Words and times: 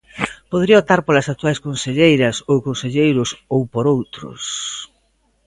Podería 0.51 0.81
optar 0.81 1.01
polas 1.03 1.29
actuais 1.33 1.61
conselleiras 1.67 2.35
ou 2.51 2.65
conselleiros 2.67 3.29
ou 3.53 3.61
por 3.73 3.85
outros. 3.95 4.41